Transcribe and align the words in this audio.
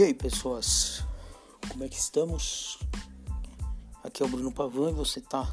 E 0.00 0.02
aí, 0.02 0.14
pessoas, 0.14 1.04
como 1.68 1.84
é 1.84 1.88
que 1.90 1.98
estamos? 1.98 2.78
Aqui 4.02 4.22
é 4.22 4.24
o 4.24 4.30
Bruno 4.30 4.50
Pavan 4.50 4.92
e 4.92 4.94
você 4.94 5.18
está 5.18 5.46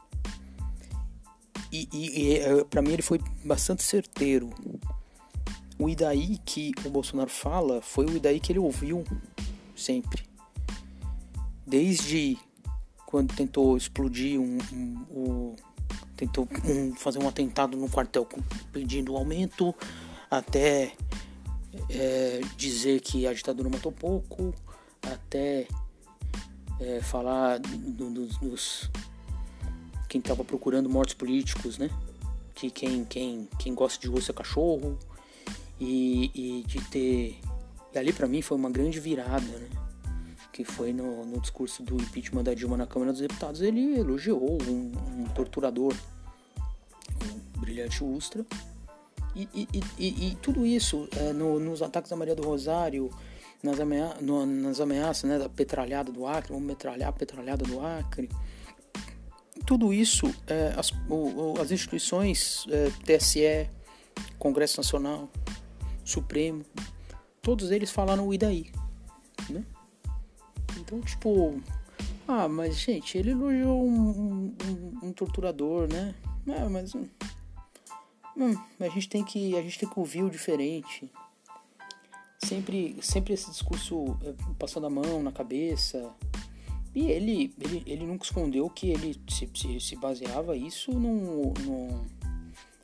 E, 1.70 1.88
e, 1.92 2.22
e 2.22 2.38
é, 2.38 2.64
para 2.64 2.80
mim 2.80 2.92
ele 2.92 3.02
foi 3.02 3.20
bastante 3.44 3.82
certeiro. 3.82 4.50
O 5.78 5.88
Idaí 5.88 6.38
que 6.44 6.72
o 6.84 6.90
Bolsonaro 6.90 7.30
fala 7.30 7.80
foi 7.80 8.06
o 8.06 8.16
Idaí 8.16 8.40
que 8.40 8.50
ele 8.50 8.58
ouviu 8.58 9.04
sempre. 9.76 10.24
Desde 11.66 12.38
quando 13.06 13.34
tentou 13.34 13.76
explodir 13.76 14.40
um, 14.40 14.58
um, 14.72 15.06
um 15.10 15.56
tentou 16.16 16.48
um, 16.64 16.94
fazer 16.94 17.18
um 17.18 17.28
atentado 17.28 17.76
no 17.76 17.88
quartel 17.88 18.26
pedindo 18.72 19.16
aumento, 19.16 19.74
até 20.30 20.92
é, 21.88 22.40
dizer 22.56 23.00
que 23.00 23.26
a 23.26 23.32
ditadura 23.32 23.68
matou 23.68 23.92
pouco, 23.92 24.54
até 25.02 25.66
é, 26.80 27.00
falar 27.00 27.58
do, 27.58 28.10
do, 28.10 28.26
dos 28.26 28.90
quem 30.08 30.20
estava 30.20 30.42
procurando 30.42 30.88
mortos 30.88 31.14
políticos, 31.14 31.78
né? 31.78 31.90
Que 32.54 32.70
quem, 32.70 33.04
quem, 33.04 33.48
quem 33.58 33.74
gosta 33.74 34.00
de 34.00 34.10
osso 34.10 34.30
é 34.30 34.34
cachorro 34.34 34.98
e, 35.78 36.30
e 36.34 36.62
de 36.66 36.80
ter 36.88 37.38
e 37.94 37.98
ali 37.98 38.12
para 38.12 38.26
mim 38.26 38.42
foi 38.42 38.56
uma 38.56 38.70
grande 38.70 39.00
virada, 39.00 39.40
né? 39.40 39.68
Que 40.58 40.64
foi 40.64 40.92
no, 40.92 41.24
no, 41.24 41.40
discurso 41.40 41.84
do 41.84 41.94
impeachment 41.94 42.42
da 42.42 42.52
Dilma 42.52 42.76
na 42.76 42.84
Câmara 42.84 43.12
dos 43.12 43.20
Deputados, 43.20 43.60
ele 43.60 43.96
elogiou 43.96 44.58
um, 44.60 44.92
um 45.20 45.24
torturador, 45.32 45.94
um 47.22 47.60
brilhante 47.60 48.02
Ustra. 48.02 48.44
E, 49.36 49.48
e, 49.54 49.68
e, 49.96 50.30
e 50.30 50.34
tudo 50.42 50.66
isso 50.66 51.08
é, 51.16 51.32
no, 51.32 51.60
nos 51.60 51.80
ataques 51.80 52.10
da 52.10 52.16
Maria 52.16 52.34
do 52.34 52.42
Rosário, 52.42 53.08
nas, 53.62 53.78
amea 53.78 54.16
no, 54.20 54.44
nas 54.44 54.80
ameaças 54.80 55.30
né, 55.30 55.38
da 55.38 55.48
petralhada 55.48 56.10
do 56.10 56.26
Acre, 56.26 56.52
vamos 56.52 56.66
metralhar 56.66 57.10
a 57.10 57.12
petralhada 57.12 57.64
do 57.64 57.80
Acre. 57.80 58.28
Tudo 59.64 59.94
isso, 59.94 60.26
é, 60.48 60.74
as, 60.76 60.90
o, 61.08 61.54
as 61.60 61.70
instituições, 61.70 62.66
é, 62.68 63.16
TSE, 63.16 63.70
Congresso 64.40 64.78
Nacional, 64.78 65.30
Supremo, 66.04 66.64
todos 67.40 67.70
eles 67.70 67.92
falaram 67.92 68.26
o 68.26 68.34
Idaí. 68.34 68.72
Né? 68.74 68.77
Então, 70.88 71.02
tipo, 71.02 71.60
ah, 72.26 72.48
mas 72.48 72.78
gente, 72.78 73.18
ele 73.18 73.32
elogiou 73.32 73.86
um, 73.86 74.54
um, 74.64 74.98
um 75.02 75.12
torturador, 75.12 75.86
né? 75.86 76.14
Ah, 76.48 76.66
mas 76.66 76.94
hum, 76.94 77.06
hum, 78.34 78.56
a 78.80 78.88
gente 78.88 79.06
tem 79.06 79.22
que 79.22 79.54
a 79.54 79.60
gente 79.60 79.78
tem 79.78 79.86
que 79.86 79.98
ouvir 79.98 80.22
o 80.22 80.30
diferente. 80.30 81.12
Sempre, 82.42 82.96
sempre 83.02 83.34
esse 83.34 83.50
discurso 83.50 84.16
eh, 84.24 84.34
passando 84.58 84.86
a 84.86 84.90
mão 84.90 85.22
na 85.22 85.30
cabeça. 85.30 86.10
E 86.94 87.10
ele, 87.10 87.52
ele, 87.60 87.82
ele 87.84 88.06
nunca 88.06 88.24
escondeu 88.24 88.70
que 88.70 88.88
ele 88.88 89.20
se, 89.28 89.46
se, 89.54 89.78
se 89.78 89.96
baseava 89.96 90.56
isso 90.56 90.90
no, 90.92 91.52
no 91.52 92.06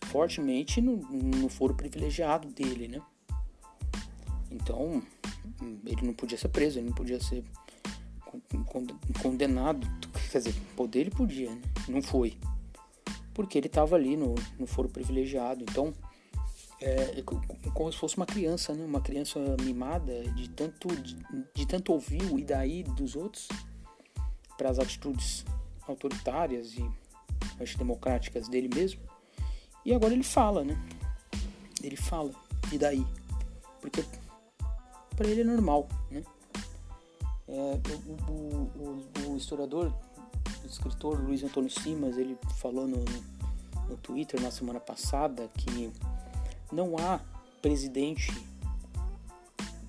fortemente 0.08 0.82
no, 0.82 0.96
no 0.96 1.48
foro 1.48 1.72
privilegiado 1.74 2.48
dele, 2.48 2.86
né? 2.86 3.00
Então, 4.50 5.02
hum, 5.62 5.78
ele 5.86 6.06
não 6.06 6.12
podia 6.12 6.36
ser 6.36 6.48
preso, 6.48 6.78
ele 6.78 6.88
não 6.88 6.94
podia 6.94 7.18
ser 7.18 7.42
condenado. 9.20 9.86
Quer 10.30 10.38
dizer, 10.38 10.54
poder 10.76 11.00
ele 11.00 11.10
podia, 11.10 11.50
né? 11.54 11.62
Não 11.88 12.02
foi. 12.02 12.36
Porque 13.32 13.58
ele 13.58 13.66
estava 13.66 13.96
ali 13.96 14.16
no, 14.16 14.34
no 14.58 14.66
foro 14.66 14.88
privilegiado. 14.88 15.64
Então, 15.68 15.92
é, 16.80 17.18
é 17.18 17.22
como 17.72 17.92
se 17.92 17.98
fosse 17.98 18.16
uma 18.16 18.26
criança, 18.26 18.74
né? 18.74 18.84
Uma 18.84 19.00
criança 19.00 19.38
mimada 19.62 20.22
de 20.30 20.48
tanto, 20.50 20.88
de, 20.88 21.16
de 21.54 21.66
tanto 21.66 21.92
ouvir 21.92 22.22
o 22.32 22.38
e 22.38 22.44
daí 22.44 22.82
dos 22.82 23.16
outros 23.16 23.48
para 24.56 24.70
as 24.70 24.78
atitudes 24.78 25.44
autoritárias 25.86 26.74
e 26.74 26.84
antidemocráticas 27.60 28.48
dele 28.48 28.70
mesmo. 28.74 29.00
E 29.84 29.92
agora 29.92 30.14
ele 30.14 30.22
fala, 30.22 30.64
né? 30.64 30.76
Ele 31.82 31.96
fala, 31.96 32.30
e 32.72 32.78
daí? 32.78 33.04
Porque 33.80 34.04
para 35.16 35.28
ele 35.28 35.42
é 35.42 35.44
normal, 35.44 35.88
né? 36.10 36.22
É, 37.54 37.80
o, 38.08 38.32
o, 38.32 39.06
o, 39.22 39.30
o, 39.30 39.36
historiador, 39.36 39.94
o 40.64 40.66
escritor 40.66 41.20
Luiz 41.20 41.44
Antônio 41.44 41.70
Simas, 41.70 42.18
ele 42.18 42.36
falou 42.56 42.88
no, 42.88 43.04
no 43.88 43.96
Twitter 43.98 44.42
na 44.42 44.50
semana 44.50 44.80
passada 44.80 45.48
que 45.56 45.92
não 46.72 46.98
há 46.98 47.20
presidente 47.62 48.32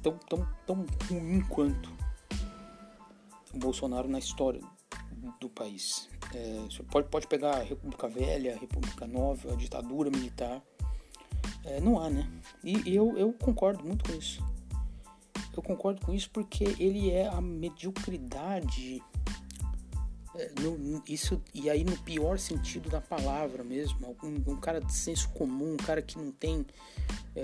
tão, 0.03 0.15
tão, 0.29 0.47
tão 0.67 0.85
ruim 1.09 1.41
quanto 1.49 1.91
Bolsonaro 3.51 4.07
na 4.07 4.19
história 4.19 4.61
do 5.39 5.49
país. 5.49 6.07
É, 6.35 6.59
você 6.69 6.83
pode, 6.83 7.07
pode 7.09 7.25
pegar 7.25 7.55
a 7.55 7.63
República 7.63 8.07
Velha, 8.07 8.53
a 8.53 8.59
República 8.59 9.07
Nova, 9.07 9.53
a 9.53 9.55
ditadura 9.55 10.11
militar. 10.11 10.61
É, 11.63 11.81
não 11.81 11.99
há, 11.99 12.11
né? 12.11 12.29
E, 12.63 12.91
e 12.91 12.95
eu, 12.95 13.17
eu 13.17 13.33
concordo 13.33 13.83
muito 13.83 14.07
com 14.07 14.15
isso. 14.15 14.43
Eu 15.55 15.63
concordo 15.63 16.05
com 16.05 16.13
isso 16.13 16.29
porque 16.31 16.63
ele 16.79 17.11
é 17.11 17.27
a 17.27 17.39
mediocridade. 17.39 19.01
É, 20.37 20.51
no, 20.59 21.01
isso 21.07 21.41
e 21.53 21.69
aí 21.69 21.85
no 21.85 21.97
pior 21.99 22.37
sentido 22.37 22.89
da 22.89 22.99
palavra 22.99 23.63
mesmo 23.63 24.17
um, 24.21 24.51
um 24.51 24.57
cara 24.57 24.81
de 24.81 24.91
senso 24.91 25.29
comum 25.29 25.75
um 25.75 25.77
cara 25.77 26.01
que 26.01 26.17
não 26.17 26.29
tem 26.29 26.65
é, 27.33 27.41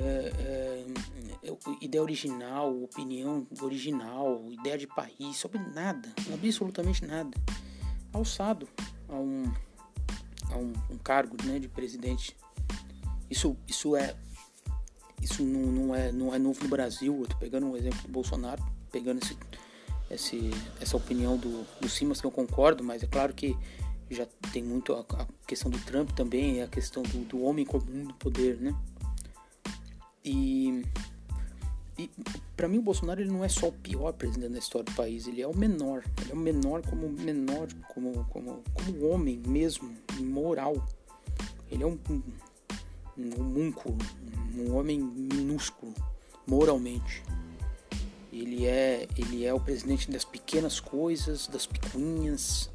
é, 1.41 1.57
ideia 1.79 2.01
original 2.01 2.83
opinião 2.83 3.47
original 3.61 4.45
ideia 4.51 4.77
de 4.77 4.87
país 4.87 5.37
sobre 5.37 5.57
nada 5.59 6.13
absolutamente 6.33 7.05
nada 7.05 7.31
alçado 8.11 8.67
a 9.07 9.15
um, 9.15 9.49
a 10.49 10.57
um, 10.57 10.73
um 10.89 10.97
cargo 10.97 11.37
né, 11.45 11.59
de 11.59 11.69
presidente 11.69 12.35
isso 13.29 13.55
isso 13.69 13.95
é 13.95 14.17
isso 15.21 15.43
não, 15.43 15.71
não, 15.71 15.95
é, 15.95 16.11
não 16.11 16.33
é 16.33 16.39
novo 16.39 16.63
no 16.63 16.69
Brasil. 16.69 17.17
Eu 17.21 17.27
tô 17.27 17.37
pegando 17.37 17.67
um 17.67 17.77
exemplo 17.77 18.01
do 18.01 18.09
Bolsonaro, 18.09 18.63
pegando 18.91 19.21
esse, 19.23 19.37
esse, 20.09 20.51
essa 20.79 20.97
opinião 20.97 21.37
do, 21.37 21.65
do 21.79 21.87
Simas, 21.87 22.19
que 22.19 22.27
eu 22.27 22.31
concordo, 22.31 22.83
mas 22.83 23.03
é 23.03 23.07
claro 23.07 23.33
que 23.33 23.55
já 24.09 24.27
tem 24.51 24.61
muito 24.61 24.93
a, 24.93 24.99
a 24.99 25.27
questão 25.47 25.71
do 25.71 25.79
Trump 25.79 26.11
também 26.11 26.61
a 26.61 26.67
questão 26.67 27.01
do, 27.01 27.23
do 27.25 27.43
homem 27.43 27.65
comum 27.65 28.03
do 28.03 28.13
poder, 28.15 28.59
né? 28.59 28.75
E, 30.23 30.83
e 31.97 32.09
para 32.55 32.67
mim 32.67 32.77
o 32.77 32.81
Bolsonaro 32.81 33.21
ele 33.21 33.31
não 33.31 33.43
é 33.43 33.49
só 33.49 33.69
o 33.69 33.71
pior 33.71 34.11
presidente 34.13 34.53
da 34.53 34.59
história 34.59 34.85
do 34.85 34.95
país, 34.95 35.27
ele 35.27 35.41
é 35.41 35.47
o 35.47 35.55
menor. 35.55 36.03
Ele 36.21 36.31
é 36.31 36.33
o 36.33 36.37
menor 36.37 36.81
como 36.81 37.09
menor, 37.09 37.67
como, 37.93 38.25
como, 38.25 38.63
como 38.73 39.07
homem 39.07 39.41
mesmo, 39.47 39.95
moral. 40.19 40.85
Ele 41.69 41.83
é 41.83 41.87
um, 41.87 41.97
um, 42.09 42.21
um 43.25 43.41
homúnculo, 43.41 43.97
um 44.55 44.75
homem 44.75 44.99
minúsculo, 44.99 45.93
moralmente. 46.47 47.23
Ele 48.31 48.65
é, 48.65 49.07
ele 49.17 49.45
é 49.45 49.53
o 49.53 49.59
presidente 49.59 50.09
das 50.09 50.23
pequenas 50.23 50.79
coisas, 50.79 51.47
das 51.47 51.65
picuinhas, 51.65 52.69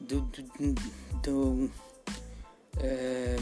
do, 0.00 0.22
do, 0.22 0.42
do, 1.22 1.70
é, 2.78 3.36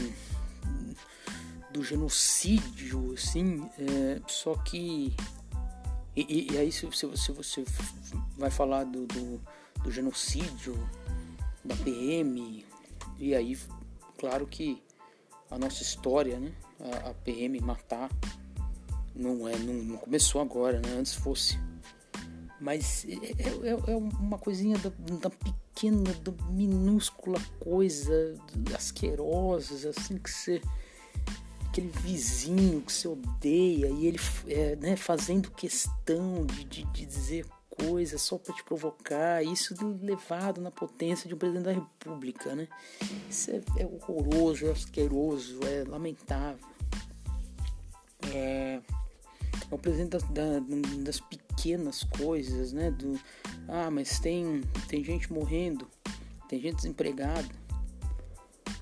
do 1.71 1.83
genocídio, 1.83 3.13
assim, 3.13 3.69
é, 3.79 4.21
só 4.27 4.55
que 4.55 5.15
e, 6.15 6.53
e, 6.53 6.57
aí 6.57 6.71
se, 6.71 6.87
se, 6.91 7.17
se, 7.17 7.31
você 7.31 7.65
vai 8.37 8.51
falar 8.51 8.83
do, 8.83 9.07
do, 9.07 9.41
do, 9.83 9.91
genocídio 9.91 10.77
da 11.65 11.75
PM, 11.77 12.63
e 13.17 13.33
aí 13.33 13.57
claro 14.19 14.45
que 14.45 14.81
a 15.53 15.57
nossa 15.57 15.83
história, 15.83 16.39
né, 16.39 16.51
a, 16.79 17.09
a 17.09 17.13
PM 17.13 17.59
matar 17.61 18.09
não 19.15 19.47
é 19.47 19.55
não, 19.57 19.73
não, 19.73 19.97
começou 19.97 20.41
agora, 20.41 20.79
né, 20.79 20.95
antes 20.97 21.13
fosse, 21.13 21.59
mas 22.59 23.05
é, 23.05 23.13
é, 23.13 23.69
é, 23.69 23.91
é 23.93 23.95
uma 23.95 24.39
coisinha 24.39 24.77
da, 24.79 24.91
da 25.19 25.29
pequena, 25.29 26.11
da 26.13 26.31
minúscula 26.49 27.39
coisa, 27.59 28.35
asquerosa, 28.75 29.89
assim 29.89 30.17
que 30.17 30.29
você 30.29 30.61
aquele 31.67 31.89
vizinho 31.89 32.81
que 32.81 32.93
você 32.93 33.07
odeia 33.07 33.89
e 33.89 34.05
ele 34.05 34.19
é, 34.47 34.75
né, 34.75 34.95
fazendo 34.95 35.49
questão 35.49 36.45
de, 36.45 36.63
de, 36.65 36.83
de 36.85 37.05
dizer 37.05 37.45
coisas 37.77 38.21
só 38.21 38.37
para 38.37 38.53
te 38.53 38.63
provocar, 38.63 39.43
isso 39.43 39.75
levado 40.01 40.61
na 40.61 40.71
potência 40.71 41.27
de 41.27 41.33
um 41.33 41.37
presidente 41.37 41.65
da 41.65 41.71
república, 41.71 42.55
né? 42.55 42.67
Isso 43.29 43.51
é, 43.51 43.61
é 43.79 43.85
horroroso, 43.85 44.67
é 44.67 44.71
asqueroso, 44.71 45.59
é 45.63 45.83
lamentável. 45.87 46.67
É, 48.33 48.79
é 49.71 49.75
o 49.75 49.77
presidente 49.77 50.11
da, 50.11 50.19
da, 50.19 50.59
das 51.03 51.19
pequenas 51.19 52.03
coisas, 52.03 52.73
né? 52.73 52.91
Do, 52.91 53.19
ah, 53.67 53.89
mas 53.89 54.19
tem, 54.19 54.61
tem 54.87 55.03
gente 55.03 55.31
morrendo, 55.31 55.87
tem 56.47 56.59
gente 56.59 56.75
desempregada, 56.77 57.49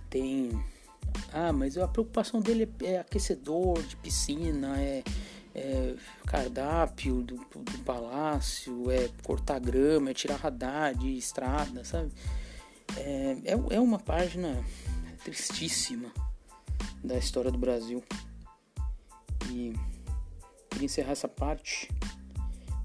tem 0.09 0.51
ah, 1.33 1.53
mas 1.53 1.77
a 1.77 1.87
preocupação 1.87 2.41
dele 2.41 2.69
é, 2.81 2.85
é 2.93 2.99
aquecedor 2.99 3.81
de 3.83 3.95
piscina, 3.97 4.79
é, 4.79 5.03
é 5.53 5.95
cardápio 6.25 7.21
do, 7.21 7.35
do, 7.35 7.83
palácio, 7.83 8.89
é 8.89 9.09
cortar 9.23 9.59
grama, 9.59 10.11
é 10.11 10.13
tirar 10.13 10.37
radar 10.37 10.95
de 10.95 11.17
estrada, 11.17 11.83
sabe? 11.83 12.11
É, 12.97 13.37
é, 13.45 13.75
é 13.75 13.79
uma 13.79 13.99
página 13.99 14.63
tristíssima 15.23 16.11
da 17.03 17.17
história 17.17 17.51
do 17.51 17.57
Brasil. 17.57 18.03
E 19.49 19.73
para 20.69 20.83
encerrar 20.83 21.11
essa 21.11 21.27
parte, 21.27 21.89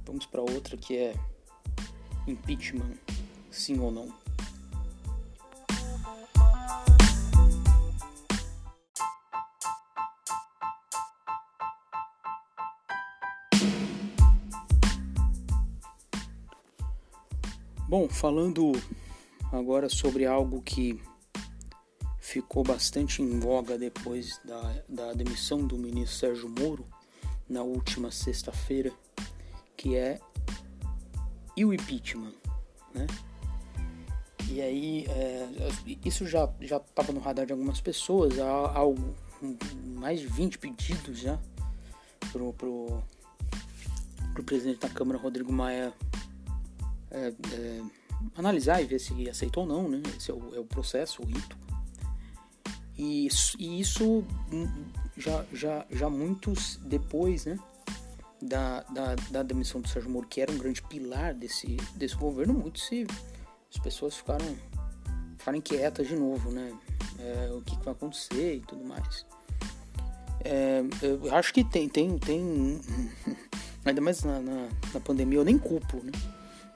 vamos 0.04 0.26
para 0.26 0.40
outra 0.40 0.76
que 0.76 0.96
é 0.96 1.14
impeachment, 2.26 2.94
sim 3.50 3.78
ou 3.78 3.90
não. 3.90 4.25
Bom, 17.98 18.10
falando 18.10 18.72
agora 19.50 19.88
sobre 19.88 20.26
algo 20.26 20.60
que 20.60 21.00
ficou 22.20 22.62
bastante 22.62 23.22
em 23.22 23.40
voga 23.40 23.78
depois 23.78 24.38
da, 24.44 24.82
da 24.86 25.12
demissão 25.14 25.66
do 25.66 25.78
ministro 25.78 26.18
Sérgio 26.18 26.46
Moro 26.46 26.86
na 27.48 27.62
última 27.62 28.10
sexta-feira, 28.10 28.92
que 29.78 29.96
é 29.96 30.20
e 31.56 31.64
o 31.64 31.72
impeachment, 31.72 32.34
né? 32.94 33.06
E 34.50 34.60
aí, 34.60 35.06
é, 35.08 35.48
isso 36.04 36.26
já 36.26 36.52
já 36.60 36.76
estava 36.76 37.14
no 37.14 37.20
radar 37.20 37.46
de 37.46 37.52
algumas 37.52 37.80
pessoas, 37.80 38.38
há, 38.38 38.74
mais 39.86 40.20
de 40.20 40.26
20 40.26 40.58
pedidos 40.58 41.18
já 41.18 41.38
pro, 42.30 42.52
pro, 42.52 43.02
pro 44.34 44.44
presidente 44.44 44.80
da 44.80 44.90
Câmara, 44.90 45.18
Rodrigo 45.18 45.50
Maia, 45.50 45.94
é, 47.16 47.32
é, 47.54 47.82
analisar 48.36 48.82
e 48.82 48.84
ver 48.84 48.98
se 48.98 49.28
aceitou 49.28 49.64
ou 49.64 49.68
não, 49.68 49.88
né? 49.88 50.02
Esse 50.16 50.30
é 50.30 50.34
o, 50.34 50.54
é 50.54 50.60
o 50.60 50.64
processo, 50.64 51.22
o 51.22 51.26
rito. 51.26 51.56
E, 52.98 53.28
e, 53.58 53.80
isso 53.80 54.24
hum, 54.52 54.84
já, 55.16 55.44
já, 55.52 55.86
já 55.90 56.10
muitos 56.10 56.78
depois, 56.84 57.46
né? 57.46 57.58
Da, 58.40 58.82
da, 58.82 59.14
da 59.30 59.42
demissão 59.42 59.80
do 59.80 59.88
Sérgio 59.88 60.10
Moro, 60.10 60.26
que 60.26 60.42
era 60.42 60.52
um 60.52 60.58
grande 60.58 60.82
pilar 60.82 61.32
desse, 61.32 61.78
desse 61.94 62.14
governo, 62.14 62.52
muitos 62.52 62.86
se, 62.86 63.06
as 63.74 63.78
pessoas 63.82 64.14
ficaram, 64.14 64.56
ficaram 65.38 65.56
inquietas 65.56 66.06
de 66.06 66.14
novo, 66.14 66.50
né? 66.50 66.72
É, 67.18 67.50
o 67.52 67.62
que, 67.62 67.76
que, 67.76 67.84
vai 67.84 67.94
acontecer 67.94 68.56
e 68.56 68.60
tudo 68.60 68.84
mais. 68.84 69.24
É, 70.44 70.82
eu 71.02 71.34
acho 71.34 71.52
que 71.52 71.64
tem, 71.64 71.88
tem, 71.88 72.18
tem 72.18 72.80
ainda 73.84 74.00
mais 74.02 74.22
na, 74.22 74.38
na, 74.38 74.68
na 74.92 75.00
pandemia, 75.00 75.38
eu 75.38 75.44
nem 75.44 75.58
culpo, 75.58 75.96
né? 76.04 76.12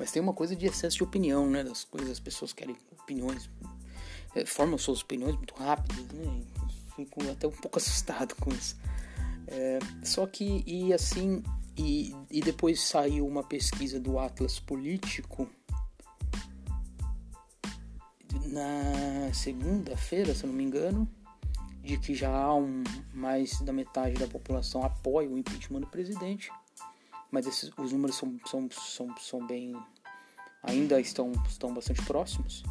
Mas 0.01 0.11
tem 0.11 0.23
uma 0.23 0.33
coisa 0.33 0.57
de 0.57 0.65
excesso 0.65 0.97
de 0.97 1.05
opinião, 1.05 1.49
né? 1.51 1.63
Das 1.63 1.85
coisas, 1.85 2.13
as 2.13 2.19
pessoas 2.19 2.55
querem 2.55 2.75
opiniões, 3.03 3.51
é, 4.35 4.47
formam 4.47 4.79
suas 4.79 5.03
opiniões 5.03 5.37
muito 5.37 5.55
rápidas, 5.55 6.07
né? 6.07 6.43
Fico 6.97 7.23
até 7.31 7.47
um 7.47 7.51
pouco 7.51 7.77
assustado 7.79 8.35
com 8.37 8.51
isso. 8.51 8.79
É, 9.47 9.79
só 10.03 10.27
que, 10.27 10.65
e 10.67 10.91
assim, 10.95 11.43
e, 11.77 12.17
e 12.31 12.41
depois 12.41 12.81
saiu 12.81 13.27
uma 13.27 13.43
pesquisa 13.43 14.01
do 14.01 14.19
Atlas 14.19 14.59
Político 14.59 15.47
na 18.47 19.31
segunda-feira, 19.35 20.35
se 20.35 20.45
eu 20.45 20.49
não 20.49 20.57
me 20.57 20.65
engano, 20.65 21.07
de 21.83 21.99
que 21.99 22.15
já 22.15 22.35
há 22.35 22.55
um, 22.55 22.83
mais 23.13 23.61
da 23.61 23.73
metade 23.73 24.15
da 24.15 24.27
população 24.27 24.83
apoia 24.83 25.29
o 25.29 25.37
impeachment 25.37 25.81
do 25.81 25.89
presidente 25.89 26.51
mas 27.31 27.47
esses, 27.47 27.71
os 27.79 27.93
números 27.93 28.17
são, 28.17 28.39
são, 28.47 28.69
são, 28.71 29.17
são 29.19 29.47
bem. 29.47 29.75
ainda 30.63 31.01
estão, 31.01 31.33
estão 31.47 31.73
bastante 31.73 32.03
próximos. 32.05 32.63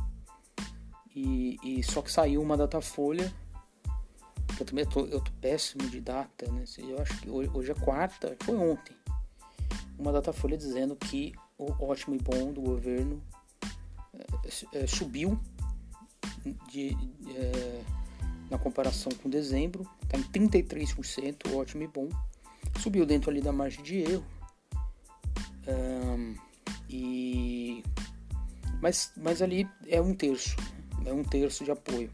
E, 1.16 1.58
e 1.64 1.84
só 1.84 2.02
que 2.02 2.12
saiu 2.12 2.42
uma 2.42 2.58
data 2.58 2.82
folha. 2.82 3.34
Eu 4.60 4.66
também 4.66 4.86
tô, 4.86 5.06
eu 5.06 5.22
tô 5.22 5.32
péssimo 5.40 5.88
de 5.90 6.02
data, 6.02 6.52
né? 6.52 6.66
Eu 6.78 7.02
acho 7.02 7.20
que 7.22 7.30
hoje, 7.30 7.50
hoje 7.54 7.72
é 7.72 7.76
quarta, 7.76 8.36
foi 8.44 8.56
ontem. 8.56 8.96
Uma 9.98 10.12
data 10.12 10.34
folha 10.34 10.58
dizendo 10.58 10.96
que 10.96 11.34
o 11.58 11.72
ótimo 11.84 12.16
e 12.16 12.20
bom 12.20 12.52
do 12.52 12.62
governo 12.62 13.22
é, 14.14 14.80
é, 14.80 14.88
subiu 14.88 15.40
de, 16.70 16.98
é, 17.36 17.84
na 18.50 18.58
comparação 18.58 19.12
com 19.22 19.30
dezembro, 19.30 19.88
está 20.04 20.18
em 20.18 20.24
33%, 20.24 21.54
ótimo 21.54 21.84
e 21.84 21.88
bom. 21.88 22.10
Subiu 22.80 23.06
dentro 23.06 23.30
ali 23.30 23.42
da 23.42 23.52
margem 23.52 23.84
de 23.84 23.98
erro, 23.98 24.26
mas, 28.82 29.12
mas 29.18 29.42
ali 29.42 29.68
é 29.88 30.02
um 30.02 30.14
terço, 30.14 30.56
é 31.06 31.14
um 31.14 31.24
terço 31.24 31.64
de 31.64 31.72
apoio. 31.72 32.12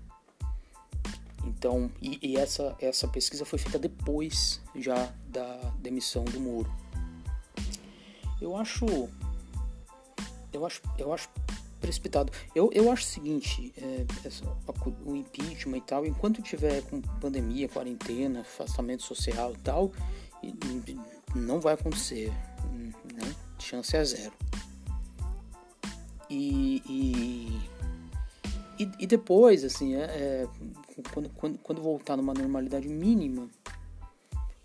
Então, 1.46 1.92
e, 2.02 2.20
e, 2.22 2.38
essa, 2.38 2.76
essa 2.80 3.08
pesquisa 3.08 3.46
foi 3.46 3.60
feita 3.60 3.78
depois 3.78 4.62
já 4.76 5.14
da 5.28 5.56
demissão 5.80 6.26
do 6.26 6.40
Moro. 6.40 6.72
Eu 8.42 8.58
acho, 8.58 8.86
eu 10.52 10.66
acho, 10.66 10.82
eu 10.98 11.14
acho 11.14 11.30
precipitado. 11.80 12.32
Eu, 12.56 12.70
eu 12.74 12.92
acho 12.92 13.04
o 13.04 13.06
seguinte, 13.06 13.74
é, 13.78 14.06
essa, 14.26 14.44
o 15.06 15.16
impeachment 15.16 15.78
e 15.78 15.82
tal, 15.82 16.06
enquanto 16.06 16.42
tiver 16.42 16.82
com 16.84 17.00
pandemia, 17.02 17.70
quarentena, 17.70 18.42
afastamento 18.42 19.04
social 19.04 19.54
e 19.54 19.58
tal, 19.58 19.92
não 21.36 21.60
vai 21.60 21.76
acontecer, 21.76 22.32
né? 22.72 23.36
chance 23.60 23.96
é 23.96 24.04
zero. 24.04 24.34
E, 26.38 27.62
e, 28.78 28.90
e, 29.00 29.08
depois, 29.08 29.64
assim, 29.64 29.96
é, 29.96 30.04
é, 30.04 30.48
quando, 31.14 31.30
quando, 31.30 31.58
quando 31.60 31.82
voltar 31.82 32.18
numa 32.18 32.34
normalidade 32.34 32.90
mínima, 32.90 33.50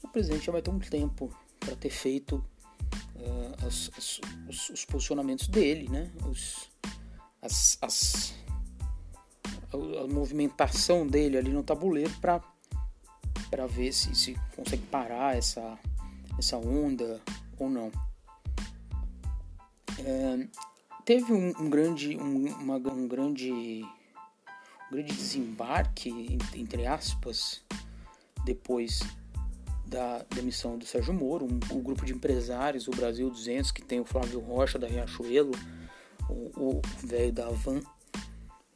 o 0.02 0.08
presidente 0.08 0.46
já 0.46 0.52
vai 0.52 0.62
ter 0.62 0.70
um 0.70 0.80
tempo 0.80 1.30
para 1.60 1.76
ter 1.76 1.90
feito 1.90 2.44
uh, 3.14 3.66
as, 3.66 3.88
as, 3.96 4.20
os, 4.48 4.70
os, 4.70 4.84
posicionamentos 4.84 5.46
dele, 5.46 5.88
né? 5.88 6.10
Os, 6.28 6.68
as, 7.40 7.78
as, 7.80 8.34
a, 9.72 10.02
a 10.02 10.08
movimentação 10.08 11.06
dele 11.06 11.38
ali 11.38 11.52
no 11.52 11.62
tabuleiro 11.62 12.12
para 12.20 12.42
para 13.48 13.66
ver 13.66 13.92
se, 13.92 14.14
se 14.14 14.38
consegue 14.54 14.86
parar 14.86 15.36
essa, 15.36 15.76
essa 16.38 16.56
onda 16.56 17.20
ou 17.58 17.68
não. 17.68 17.90
É, 19.98 20.46
teve 21.10 21.32
um, 21.32 21.48
um 21.58 21.68
grande 21.68 22.16
um, 22.16 22.46
uma, 22.60 22.76
um 22.76 23.08
grande 23.08 23.50
um 23.50 24.92
grande 24.92 25.12
desembarque 25.12 26.38
entre 26.54 26.86
aspas 26.86 27.64
depois 28.44 29.00
da 29.84 30.24
demissão 30.32 30.78
do 30.78 30.86
Sérgio 30.86 31.12
Moro, 31.12 31.46
um, 31.46 31.76
o 31.76 31.82
grupo 31.82 32.06
de 32.06 32.12
empresários, 32.12 32.86
o 32.86 32.92
Brasil 32.92 33.28
200, 33.28 33.72
que 33.72 33.82
tem 33.82 33.98
o 33.98 34.04
Flávio 34.04 34.38
Rocha 34.38 34.78
da 34.78 34.86
Riachuelo, 34.86 35.50
o 36.28 36.80
velho 37.02 37.32
da 37.32 37.50
Van, 37.50 37.80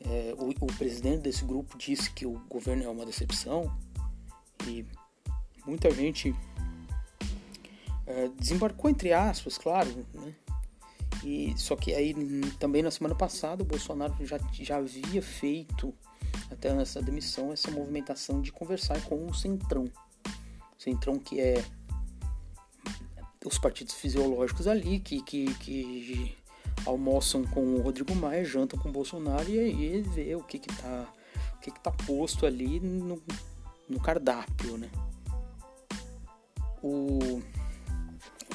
é, 0.00 0.34
o, 0.36 0.48
o, 0.60 0.66
presidente 0.76 1.22
desse 1.22 1.44
grupo 1.44 1.78
disse 1.78 2.10
que 2.10 2.26
o 2.26 2.32
governo 2.48 2.82
é 2.82 2.88
uma 2.88 3.06
decepção 3.06 3.72
e 4.66 4.84
muita 5.64 5.88
gente 5.92 6.34
é, 8.08 8.28
desembarcou 8.36 8.90
entre 8.90 9.12
aspas, 9.12 9.56
claro, 9.56 10.04
né? 10.12 10.34
E 11.24 11.54
só 11.56 11.74
que 11.74 11.94
aí 11.94 12.14
também 12.58 12.82
na 12.82 12.90
semana 12.90 13.14
passada 13.14 13.62
o 13.62 13.66
Bolsonaro 13.66 14.14
já, 14.26 14.38
já 14.52 14.76
havia 14.76 15.22
feito 15.22 15.94
até 16.50 16.74
nessa 16.74 17.00
demissão 17.00 17.52
essa 17.52 17.70
movimentação 17.70 18.42
de 18.42 18.52
conversar 18.52 19.00
com 19.04 19.26
o 19.26 19.34
Centrão. 19.34 19.90
Centrão 20.78 21.18
que 21.18 21.40
é 21.40 21.64
os 23.44 23.58
partidos 23.58 23.94
fisiológicos 23.94 24.66
ali 24.66 25.00
que, 25.00 25.22
que, 25.22 25.54
que 25.54 26.36
almoçam 26.84 27.44
com 27.44 27.74
o 27.74 27.80
Rodrigo 27.80 28.14
Maia, 28.14 28.44
jantam 28.44 28.78
com 28.78 28.88
o 28.88 28.92
Bolsonaro 28.92 29.48
e 29.48 29.58
aí 29.58 30.02
vê 30.02 30.34
o 30.34 30.42
que 30.42 30.58
que 30.58 30.74
tá, 30.74 31.12
o 31.56 31.60
que 31.60 31.70
que 31.70 31.80
tá 31.80 31.90
posto 31.90 32.44
ali 32.44 32.80
no, 32.80 33.22
no 33.88 34.00
cardápio, 34.00 34.76
né? 34.76 34.90
O 36.82 37.42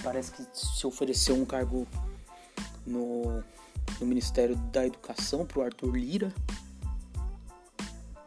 parece 0.03 0.31
que 0.31 0.45
se 0.53 0.85
ofereceu 0.87 1.35
um 1.35 1.45
cargo 1.45 1.87
no, 2.89 3.43
no 3.99 4.05
Ministério 4.05 4.55
da 4.71 4.85
Educação 4.85 5.45
para 5.45 5.59
o 5.59 5.61
Arthur 5.61 5.95
Lira, 5.95 6.33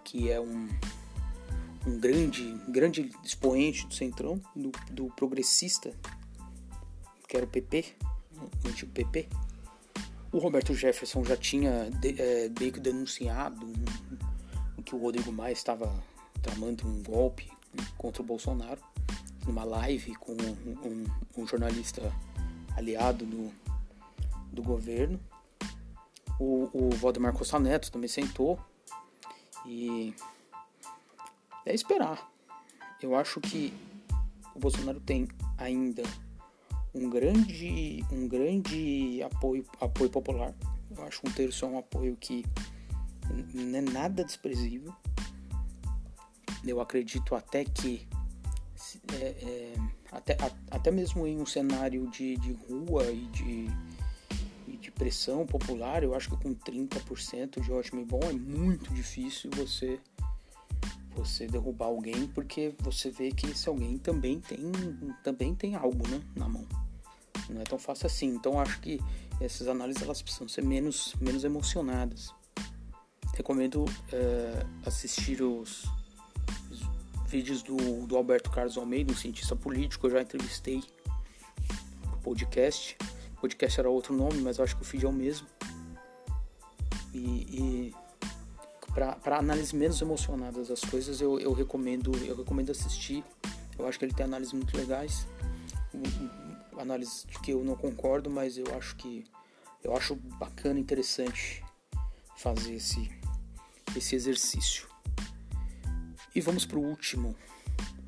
que 0.04 0.30
é 0.30 0.40
um, 0.40 0.68
um 1.86 1.98
grande, 1.98 2.54
grande 2.68 3.10
expoente 3.24 3.86
do 3.86 3.94
Centrão, 3.94 4.40
do, 4.54 4.70
do 4.90 5.06
progressista, 5.16 5.92
que 7.28 7.36
era 7.36 7.44
o 7.44 7.48
PP, 7.48 7.94
o 8.64 8.68
antigo 8.68 8.92
PP. 8.92 9.28
O 10.30 10.38
Roberto 10.38 10.74
Jefferson 10.74 11.24
já 11.24 11.36
tinha 11.36 11.90
de, 11.90 12.20
é, 12.20 12.50
meio 12.58 12.72
que 12.72 12.80
denunciado 12.80 13.66
que 14.84 14.94
o 14.94 14.98
Rodrigo 14.98 15.30
Maia 15.32 15.52
estava 15.52 15.92
tramando 16.40 16.86
um 16.86 17.02
golpe 17.02 17.50
contra 17.96 18.22
o 18.22 18.24
Bolsonaro 18.24 18.80
numa 19.46 19.64
live 19.64 20.14
com 20.16 20.32
um, 20.32 20.88
um, 20.88 21.06
um 21.42 21.46
jornalista 21.46 22.12
aliado 22.76 23.24
do, 23.24 23.52
do 24.52 24.62
governo. 24.62 25.18
O, 26.38 26.68
o 26.72 26.90
Valdemar 26.96 27.32
Costa 27.32 27.58
Neto 27.58 27.90
também 27.90 28.08
sentou 28.08 28.58
e 29.66 30.14
é 31.64 31.74
esperar. 31.74 32.30
Eu 33.00 33.16
acho 33.16 33.40
que 33.40 33.72
o 34.54 34.58
Bolsonaro 34.58 35.00
tem 35.00 35.28
ainda 35.56 36.02
um 36.94 37.08
grande, 37.08 38.04
um 38.12 38.28
grande 38.28 39.22
apoio, 39.22 39.64
apoio 39.80 40.10
popular. 40.10 40.54
Eu 40.96 41.04
acho 41.04 41.20
um 41.26 41.30
terço 41.32 41.64
é 41.64 41.68
um 41.68 41.78
apoio 41.78 42.16
que 42.16 42.44
não 43.54 43.78
é 43.78 43.82
nada 43.82 44.24
desprezível. 44.24 44.92
Eu 46.64 46.80
acredito 46.80 47.34
até 47.34 47.64
que 47.64 48.06
é, 49.14 49.24
é, 49.24 49.74
até, 50.10 50.34
a, 50.34 50.76
até 50.76 50.90
mesmo 50.90 51.26
em 51.26 51.40
um 51.40 51.46
cenário 51.46 52.06
de, 52.08 52.36
de 52.36 52.52
rua 52.52 53.10
e 53.10 53.26
de, 53.26 53.66
de 54.82 54.90
pressão 54.90 55.46
popular, 55.46 56.02
eu 56.02 56.14
acho 56.14 56.28
que 56.28 56.36
com 56.36 56.54
30% 56.54 57.60
de 57.60 57.72
ótimo 57.72 58.00
e 58.00 58.04
bom 58.04 58.20
é 58.24 58.32
muito 58.32 58.92
difícil 58.92 59.50
você 59.54 59.98
você 61.14 61.46
derrubar 61.46 61.86
alguém 61.86 62.26
porque 62.26 62.74
você 62.80 63.10
vê 63.10 63.30
que 63.30 63.46
esse 63.46 63.68
alguém 63.68 63.98
também 63.98 64.40
tem 64.40 64.72
também 65.22 65.54
tem 65.54 65.76
algo 65.76 66.06
né, 66.08 66.20
na 66.34 66.48
mão. 66.48 66.66
Não 67.48 67.60
é 67.60 67.64
tão 67.64 67.78
fácil 67.78 68.06
assim. 68.06 68.28
Então 68.28 68.58
acho 68.58 68.80
que 68.80 68.98
essas 69.40 69.68
análises 69.68 70.02
elas 70.02 70.20
precisam 70.20 70.48
ser 70.48 70.64
menos 70.64 71.14
menos 71.20 71.44
emocionadas. 71.44 72.34
Recomendo 73.34 73.84
é, 74.12 74.66
assistir 74.84 75.42
os, 75.42 75.84
os, 76.70 76.80
vídeos 77.26 77.62
do, 77.62 78.06
do 78.06 78.16
Alberto 78.16 78.50
Carlos 78.50 78.76
Almeida 78.76 79.12
um 79.12 79.16
cientista 79.16 79.56
político 79.56 80.06
eu 80.06 80.10
já 80.10 80.20
entrevistei 80.20 80.82
podcast 82.22 82.96
podcast 83.42 83.78
era 83.78 83.90
outro 83.90 84.14
nome 84.14 84.40
mas 84.40 84.56
eu 84.56 84.64
acho 84.64 84.76
que 84.76 84.82
o 84.82 84.84
feed 84.84 85.04
é 85.04 85.08
o 85.08 85.12
mesmo 85.12 85.46
e, 87.12 87.18
e 87.18 87.94
para 88.94 89.38
análises 89.38 89.72
menos 89.72 90.00
emocionadas 90.00 90.68
das 90.68 90.80
coisas, 90.80 91.20
eu, 91.20 91.40
eu 91.40 91.52
recomendo 91.52 92.12
eu 92.26 92.36
recomendo 92.36 92.70
assistir. 92.70 93.24
Eu 93.78 93.88
acho 93.88 93.98
que 93.98 94.04
ele 94.04 94.14
tem 94.14 94.24
análises 94.24 94.52
muito 94.52 94.76
legais, 94.76 95.26
análises 96.78 97.26
que 97.42 97.52
eu 97.52 97.64
não 97.64 97.74
concordo, 97.74 98.30
mas 98.30 98.58
eu 98.58 98.66
acho 98.76 98.94
que 98.96 99.24
eu 99.82 99.96
acho 99.96 100.14
bacana, 100.14 100.78
interessante 100.78 101.64
fazer 102.36 102.74
esse 102.74 103.10
esse 103.96 104.14
exercício. 104.14 104.86
E 106.34 106.40
vamos 106.40 106.64
para 106.64 106.78
o 106.78 106.82
último 106.82 107.34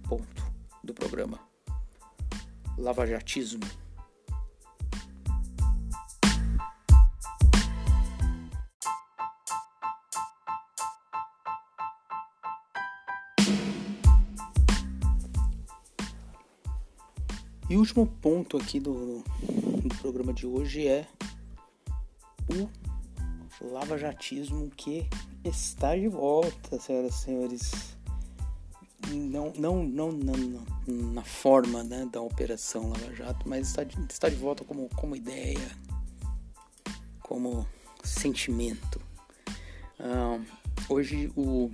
ponto 0.08 0.52
do 0.82 0.92
programa: 0.92 1.40
lavajatismo. 2.76 3.83
E 17.74 17.76
o 17.76 17.80
último 17.80 18.06
ponto 18.06 18.56
aqui 18.56 18.78
do, 18.78 19.24
do 19.82 19.94
programa 20.00 20.32
de 20.32 20.46
hoje 20.46 20.86
é 20.86 21.08
o 22.48 22.68
lavajatismo 23.72 24.70
que 24.76 25.04
está 25.42 25.96
de 25.96 26.06
volta, 26.06 26.78
senhoras 26.78 27.16
e 27.16 27.18
senhores. 27.18 27.96
Não, 29.10 29.52
não, 29.58 29.82
não, 29.82 30.12
não, 30.12 30.36
não 30.36 30.64
na 30.86 31.24
forma 31.24 31.82
né, 31.82 32.08
da 32.12 32.20
operação 32.20 32.90
Lava 32.90 33.12
Jato, 33.12 33.48
mas 33.48 33.66
está 33.66 33.82
de, 33.82 34.00
está 34.08 34.28
de 34.28 34.36
volta 34.36 34.64
como, 34.64 34.88
como 34.90 35.16
ideia, 35.16 35.76
como 37.24 37.66
sentimento. 38.04 39.00
Ah, 39.98 40.38
hoje 40.88 41.28
o, 41.34 41.72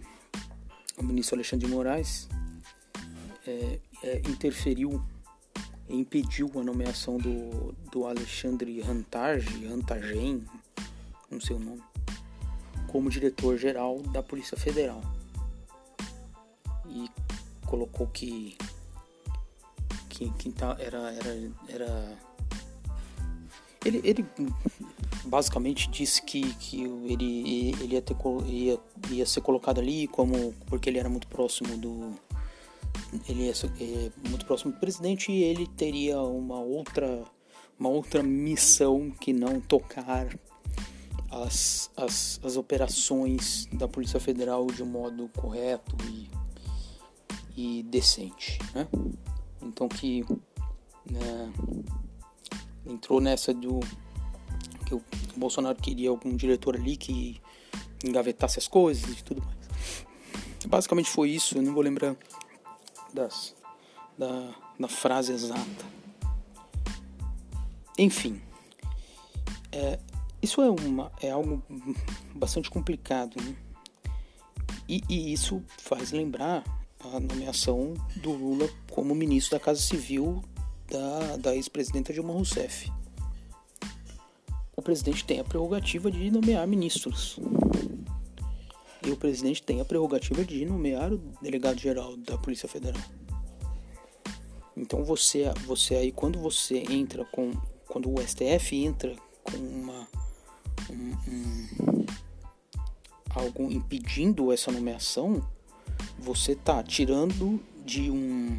o 0.96 1.02
ministro 1.02 1.36
Alexandre 1.36 1.66
de 1.66 1.74
Moraes 1.74 2.26
é, 3.46 3.78
é, 4.02 4.18
interferiu 4.20 5.04
impediu 5.90 6.50
a 6.56 6.62
nomeação 6.62 7.18
do, 7.18 7.72
do 7.90 8.06
Alexandre 8.06 8.80
Rantage, 8.80 9.66
Rantagen, 9.66 10.44
não 11.30 11.40
sei 11.40 11.56
o 11.56 11.58
nome, 11.58 11.82
como 12.88 13.10
diretor-geral 13.10 14.00
da 14.12 14.22
Polícia 14.22 14.56
Federal. 14.56 15.00
E 16.88 17.08
colocou 17.66 18.06
que, 18.08 18.56
que, 20.08 20.30
que 20.30 20.50
tá, 20.50 20.76
era, 20.78 21.12
era, 21.12 21.50
era 21.68 22.18
ele, 23.84 24.00
ele 24.04 24.26
basicamente 25.24 25.88
disse 25.88 26.22
que, 26.22 26.52
que 26.54 26.82
ele, 26.82 27.74
ele 27.80 27.94
ia, 27.94 28.02
ter, 28.02 28.16
ia, 28.46 28.78
ia 29.10 29.26
ser 29.26 29.40
colocado 29.40 29.80
ali 29.80 30.06
como 30.08 30.52
porque 30.66 30.90
ele 30.90 30.98
era 30.98 31.08
muito 31.08 31.26
próximo 31.28 31.76
do, 31.76 32.14
ele 33.28 33.48
é, 33.48 33.52
é 33.52 34.28
muito 34.28 34.46
próximo 34.46 34.72
do 34.72 34.78
presidente 34.78 35.32
e 35.32 35.42
ele 35.42 35.66
teria 35.66 36.20
uma 36.20 36.60
outra 36.60 37.24
uma 37.78 37.88
outra 37.88 38.22
missão 38.22 39.10
que 39.10 39.32
não 39.32 39.58
tocar 39.58 40.28
as, 41.30 41.90
as, 41.96 42.38
as 42.44 42.56
operações 42.56 43.66
da 43.72 43.88
Polícia 43.88 44.20
Federal 44.20 44.66
de 44.66 44.82
um 44.82 44.86
modo 44.86 45.30
correto 45.34 45.96
e, 46.04 46.30
e 47.56 47.82
decente. 47.84 48.58
Né? 48.74 48.86
Então 49.62 49.88
que 49.88 50.24
né, 51.10 51.52
entrou 52.84 53.18
nessa 53.18 53.54
do 53.54 53.80
que 54.84 54.94
o 54.94 55.02
Bolsonaro 55.36 55.80
queria 55.80 56.10
algum 56.10 56.36
diretor 56.36 56.76
ali 56.76 56.96
que 56.98 57.40
engavetasse 58.04 58.58
as 58.58 58.68
coisas 58.68 59.18
e 59.18 59.24
tudo 59.24 59.42
mais. 59.42 59.58
Basicamente 60.66 61.08
foi 61.08 61.30
isso, 61.30 61.56
eu 61.56 61.62
não 61.62 61.72
vou 61.72 61.82
lembrar 61.82 62.14
das, 63.14 63.54
da, 64.18 64.54
da 64.78 64.88
frase 64.88 65.32
exata. 65.32 65.84
Enfim, 67.98 68.40
é, 69.72 69.98
isso 70.42 70.62
é, 70.62 70.70
uma, 70.70 71.12
é 71.20 71.30
algo 71.30 71.62
bastante 72.34 72.70
complicado. 72.70 73.36
Né? 73.42 73.54
E, 74.88 75.02
e 75.08 75.32
isso 75.32 75.62
faz 75.78 76.12
lembrar 76.12 76.64
a 76.98 77.20
nomeação 77.20 77.94
do 78.16 78.32
Lula 78.32 78.68
como 78.90 79.14
ministro 79.14 79.58
da 79.58 79.64
Casa 79.64 79.80
Civil 79.80 80.42
da, 80.88 81.36
da 81.36 81.54
ex-presidenta 81.54 82.12
Dilma 82.12 82.32
Rousseff. 82.32 82.90
O 84.76 84.82
presidente 84.82 85.24
tem 85.24 85.40
a 85.40 85.44
prerrogativa 85.44 86.10
de 86.10 86.30
nomear 86.30 86.66
ministros. 86.66 87.38
E 89.06 89.10
o 89.10 89.16
presidente 89.16 89.62
tem 89.62 89.80
a 89.80 89.84
prerrogativa 89.84 90.44
de 90.44 90.64
nomear 90.64 91.12
o 91.12 91.18
delegado-geral 91.40 92.16
da 92.16 92.36
Polícia 92.36 92.68
Federal. 92.68 93.02
Então 94.76 95.04
você, 95.04 95.44
você 95.66 95.94
aí, 95.94 96.12
quando 96.12 96.38
você 96.38 96.84
entra 96.90 97.24
com. 97.26 97.52
Quando 97.88 98.08
o 98.12 98.20
STF 98.20 98.76
entra 98.76 99.16
com 99.42 99.56
uma. 99.56 100.08
Um, 100.90 101.30
um, 101.30 102.06
algo 103.30 103.70
impedindo 103.70 104.52
essa 104.52 104.72
nomeação, 104.72 105.42
você 106.18 106.52
está 106.52 106.82
tirando 106.82 107.60
de 107.84 108.10
um, 108.10 108.58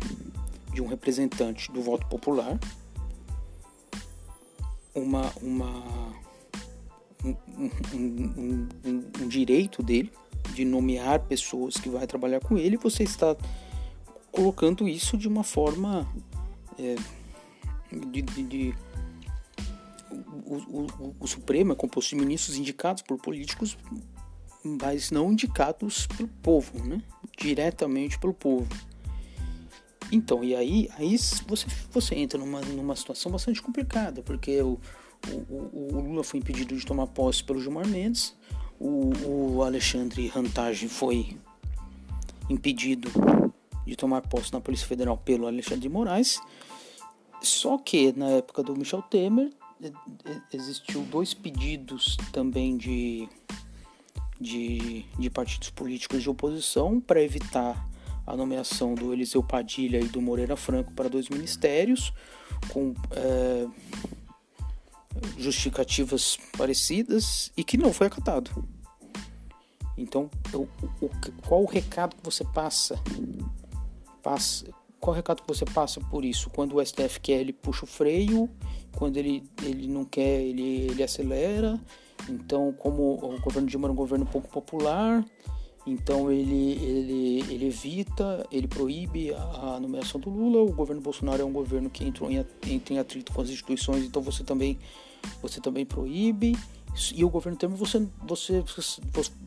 de 0.74 0.81
um 0.81 0.88
representante 0.88 1.71
do 1.71 1.81
voto 1.81 2.07
popular 2.07 2.60
uma, 4.93 5.31
uma, 5.41 6.13
um, 7.23 7.35
um, 7.93 8.69
um, 9.21 9.27
direito 9.27 9.83
dele 9.83 10.11
de 10.53 10.65
nomear 10.65 11.19
pessoas 11.21 11.75
que 11.75 11.89
vai 11.89 12.07
trabalhar 12.07 12.39
com 12.39 12.57
ele, 12.57 12.77
você 12.77 13.03
está 13.03 13.35
colocando 14.31 14.87
isso 14.87 15.17
de 15.17 15.27
uma 15.27 15.43
forma 15.43 16.07
é, 16.79 16.95
de, 18.11 18.21
de, 18.21 18.43
de 18.43 18.75
o, 20.45 20.55
o, 20.55 21.15
o, 21.19 21.27
Supremo 21.27 21.71
é 21.71 21.75
composto 21.75 22.09
de 22.09 22.15
ministros 22.21 22.57
indicados 22.57 23.01
por 23.03 23.17
políticos, 23.17 23.77
mas 24.63 25.11
não 25.11 25.31
indicados 25.31 26.07
pelo 26.07 26.29
povo, 26.41 26.83
né? 26.83 27.01
diretamente 27.37 28.19
pelo 28.19 28.33
povo. 28.33 28.67
Então, 30.11 30.43
e 30.43 30.53
aí, 30.53 30.89
aí 30.97 31.17
você, 31.47 31.65
você 31.89 32.15
entra 32.15 32.37
numa, 32.37 32.59
numa 32.61 32.95
situação 32.95 33.31
bastante 33.31 33.61
complicada, 33.61 34.21
porque 34.21 34.61
o, 34.61 34.77
o, 35.29 35.95
o 35.95 36.01
Lula 36.01 36.23
foi 36.23 36.39
impedido 36.39 36.75
de 36.75 36.85
tomar 36.85 37.07
posse 37.07 37.43
pelo 37.43 37.61
Gilmar 37.61 37.87
Mendes, 37.87 38.35
o, 38.79 39.11
o 39.25 39.63
Alexandre 39.63 40.27
Rantage 40.27 40.87
foi 40.87 41.37
impedido 42.49 43.09
de 43.85 43.95
tomar 43.95 44.21
posse 44.21 44.51
na 44.51 44.59
Polícia 44.59 44.87
Federal 44.87 45.17
pelo 45.17 45.47
Alexandre 45.47 45.81
de 45.81 45.89
Moraes. 45.89 46.39
Só 47.41 47.77
que 47.77 48.11
na 48.13 48.29
época 48.29 48.63
do 48.63 48.75
Michel 48.75 49.01
Temer 49.03 49.51
existiu 50.53 51.01
dois 51.03 51.33
pedidos 51.33 52.17
também 52.31 52.77
de, 52.77 53.27
de, 54.39 55.05
de 55.17 55.29
partidos 55.29 55.69
políticos 55.69 56.21
de 56.21 56.29
oposição 56.29 56.99
para 56.99 57.21
evitar 57.21 57.87
a 58.25 58.35
nomeação 58.35 58.93
do 58.93 59.11
Eliseu 59.11 59.41
Padilha 59.43 59.99
e 59.99 60.05
do 60.07 60.21
Moreira 60.21 60.55
Franco 60.55 60.91
para 60.93 61.09
dois 61.09 61.29
ministérios, 61.29 62.13
com 62.69 62.93
é, 63.11 63.67
justificativas 65.37 66.37
parecidas 66.57 67.51
e 67.55 67.63
que 67.63 67.77
não 67.77 67.93
foi 67.93 68.07
acatado. 68.07 68.51
Então, 69.97 70.29
o, 70.53 70.67
o, 71.03 71.09
qual 71.47 71.63
o 71.63 71.65
recado 71.65 72.15
que 72.15 72.23
você 72.23 72.43
passa? 72.43 72.99
passa 74.21 74.65
qual 75.01 75.13
o 75.13 75.15
recado 75.15 75.41
que 75.41 75.47
você 75.47 75.65
passa 75.65 75.99
por 75.99 76.23
isso? 76.23 76.49
Quando 76.51 76.77
o 76.77 76.85
STF 76.85 77.19
quer, 77.19 77.39
ele 77.39 77.51
puxa 77.51 77.85
o 77.85 77.87
freio, 77.87 78.47
quando 78.95 79.17
ele, 79.17 79.43
ele 79.63 79.87
não 79.87 80.05
quer, 80.05 80.41
ele, 80.41 80.87
ele 80.91 81.01
acelera. 81.01 81.79
Então, 82.29 82.71
como 82.77 83.15
o 83.15 83.41
governo 83.41 83.67
Dilma 83.67 83.87
era 83.87 83.93
um 83.93 83.95
governo 83.95 84.27
pouco 84.27 84.47
popular, 84.47 85.25
então 85.85 86.31
ele, 86.31 86.74
ele, 86.74 87.39
ele 87.51 87.65
evita, 87.67 88.46
ele 88.51 88.67
proíbe 88.67 89.33
a, 89.33 89.79
nomeação 89.79 90.22
do 90.22 90.29
Lula. 90.29 90.61
O 90.61 90.74
governo 90.74 91.01
Bolsonaro 91.01 91.41
é 91.41 91.46
um 91.46 91.51
governo 91.51 91.89
que 91.89 92.03
entrou 92.03 92.29
em, 92.29 92.46
entra 92.67 92.94
em 92.94 93.00
atrito 93.00 93.31
com 93.31 93.41
as 93.41 93.50
instituições, 93.50 94.03
então 94.05 94.22
você 94.22 94.44
também, 94.44 94.77
você 95.41 95.59
também 95.59 95.85
proíbe. 95.85 96.55
E 97.15 97.24
o 97.24 97.29
governo 97.29 97.57
Temer 97.57 97.77
você, 97.77 98.05
você, 98.22 98.61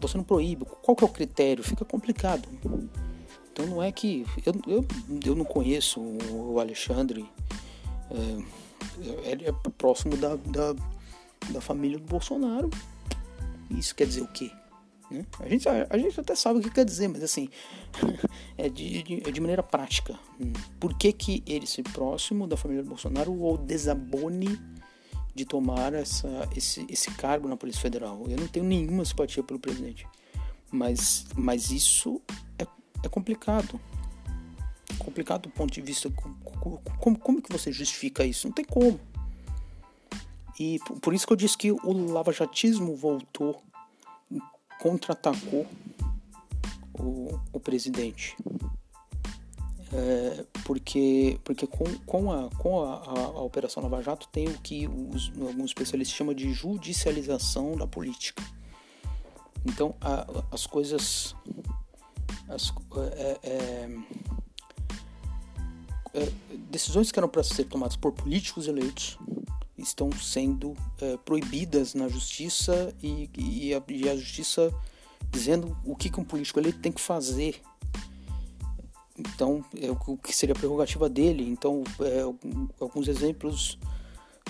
você 0.00 0.16
não 0.16 0.24
proíbe. 0.24 0.64
Qual 0.64 0.96
que 0.96 1.04
é 1.04 1.06
o 1.06 1.10
critério? 1.10 1.62
Fica 1.62 1.84
complicado. 1.84 2.48
Então 3.52 3.66
não 3.66 3.82
é 3.82 3.92
que. 3.92 4.26
Eu, 4.44 4.54
eu, 4.66 4.84
eu 5.24 5.34
não 5.36 5.44
conheço 5.44 6.00
o 6.00 6.58
Alexandre. 6.58 7.24
É, 8.10 9.30
ele 9.30 9.46
é 9.46 9.52
próximo 9.76 10.16
da, 10.16 10.36
da, 10.36 10.74
da 11.50 11.60
família 11.60 11.98
do 11.98 12.06
Bolsonaro. 12.06 12.70
Isso 13.70 13.94
quer 13.94 14.06
dizer 14.06 14.22
o 14.22 14.28
quê? 14.28 14.50
Né? 15.14 15.26
A, 15.38 15.48
gente, 15.48 15.68
a, 15.68 15.98
gente 15.98 16.20
até 16.20 16.34
sabe 16.34 16.58
o 16.58 16.62
que 16.62 16.70
quer 16.70 16.84
dizer, 16.84 17.08
mas 17.08 17.22
assim, 17.22 17.48
é 18.58 18.68
de, 18.68 19.02
de, 19.02 19.28
é 19.28 19.30
de 19.30 19.40
maneira 19.40 19.62
prática. 19.62 20.18
Por 20.80 20.96
que, 20.98 21.12
que 21.12 21.42
ele 21.46 21.66
ser 21.66 21.84
próximo 21.84 22.46
da 22.46 22.56
família 22.56 22.82
do 22.82 22.88
Bolsonaro 22.88 23.32
ou 23.40 23.56
desabone 23.56 24.60
de 25.34 25.44
tomar 25.44 25.94
essa, 25.94 26.48
esse, 26.56 26.84
esse 26.88 27.10
cargo 27.12 27.48
na 27.48 27.56
Polícia 27.56 27.80
Federal? 27.80 28.24
Eu 28.28 28.36
não 28.36 28.48
tenho 28.48 28.66
nenhuma 28.66 29.04
simpatia 29.04 29.42
pelo 29.42 29.60
presidente, 29.60 30.06
mas, 30.70 31.26
mas 31.36 31.70
isso 31.70 32.20
é, 32.58 32.66
é 33.04 33.08
complicado. 33.08 33.80
Complicado 34.98 35.42
do 35.42 35.50
ponto 35.50 35.72
de 35.72 35.80
vista. 35.80 36.10
Como, 36.98 37.18
como 37.18 37.42
que 37.42 37.52
você 37.52 37.70
justifica 37.72 38.24
isso? 38.24 38.46
Não 38.46 38.54
tem 38.54 38.64
como. 38.64 38.98
E 40.58 40.78
por 41.00 41.12
isso 41.12 41.26
que 41.26 41.32
eu 41.32 41.36
disse 41.36 41.58
que 41.58 41.72
o 41.72 41.92
lavajatismo 42.12 42.94
voltou 42.94 43.60
contra-atacou 44.84 45.66
o, 46.92 47.40
o 47.54 47.58
presidente. 47.58 48.36
É, 49.90 50.44
porque 50.64 51.40
porque 51.42 51.66
com, 51.66 51.84
com, 52.00 52.30
a, 52.30 52.50
com 52.50 52.82
a, 52.82 52.96
a, 52.96 53.24
a, 53.24 53.42
Operação 53.42 53.82
Lava 53.82 54.02
Jato 54.02 54.28
tem 54.28 54.46
o 54.48 54.58
que 54.60 54.86
os, 54.86 55.32
alguns 55.40 55.66
especialistas 55.66 56.14
chamam 56.14 56.34
de 56.34 56.52
judicialização 56.52 57.76
da 57.76 57.86
política. 57.86 58.42
Então 59.64 59.94
a, 60.02 60.26
as 60.52 60.66
coisas. 60.66 61.34
As, 62.46 62.70
é, 63.16 63.38
é, 63.42 63.98
é 66.12 66.32
decisões 66.68 67.10
que 67.10 67.18
eram 67.18 67.28
para 67.28 67.42
ser 67.42 67.64
tomadas 67.64 67.96
por 67.96 68.12
políticos 68.12 68.68
eleitos 68.68 69.16
estão 69.84 70.10
sendo 70.12 70.74
é, 71.00 71.16
proibidas 71.18 71.94
na 71.94 72.08
justiça 72.08 72.94
e, 73.02 73.30
e, 73.36 73.74
a, 73.74 73.82
e, 73.88 74.08
a, 74.08 74.16
justiça 74.16 74.72
dizendo 75.30 75.76
o 75.84 75.94
que, 75.94 76.10
que 76.10 76.18
um 76.18 76.24
político 76.24 76.58
ele 76.58 76.72
tem 76.72 76.90
que 76.90 77.00
fazer. 77.00 77.60
Então, 79.16 79.64
é, 79.80 79.90
o 79.90 80.16
que 80.16 80.34
seria 80.34 80.54
a 80.54 80.58
prerrogativa 80.58 81.08
dele. 81.08 81.48
Então, 81.48 81.84
é, 82.00 82.22
alguns 82.80 83.06
exemplos 83.08 83.78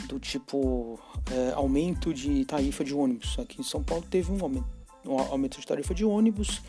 do 0.09 0.19
tipo 0.19 0.99
é, 1.31 1.53
aumento 1.53 2.13
de 2.13 2.45
tarifa 2.45 2.85
de 2.85 2.95
ônibus. 2.95 3.39
Aqui 3.39 3.61
em 3.61 3.65
São 3.65 3.83
Paulo 3.83 4.05
teve 4.09 4.33
um 4.33 4.43
aumento, 4.43 4.67
um 5.05 5.19
aumento 5.19 5.61
de 5.61 5.67
tarifa 5.67 5.95
de 5.95 6.05
ônibus. 6.05 6.63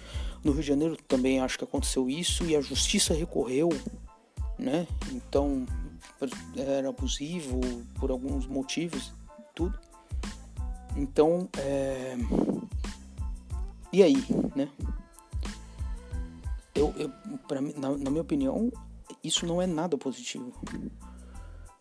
No 0.44 0.52
Rio 0.52 0.62
de 0.62 0.68
Janeiro 0.68 0.98
também 1.08 1.40
acho 1.40 1.58
que 1.58 1.64
aconteceu 1.64 2.10
isso 2.10 2.46
e 2.46 2.56
a 2.56 2.62
justiça 2.62 3.14
recorreu, 3.14 3.70
né? 4.60 4.88
Então 5.12 5.66
era 6.56 6.90
abusivo 6.90 7.60
por 8.00 8.12
alguns 8.12 8.48
motivos, 8.48 9.14
tudo. 9.54 9.78
Então, 10.96 11.50
é... 11.58 12.16
e 13.92 14.02
aí, 14.02 14.18
né? 14.56 14.70
Eu, 16.74 16.94
eu 16.98 17.10
pra, 17.48 17.62
na, 17.62 17.98
na, 17.98 18.10
minha 18.10 18.22
opinião, 18.22 18.72
isso 19.24 19.46
não 19.46 19.62
é 19.62 19.68
nada 19.68 19.98
positivo. 19.98 20.54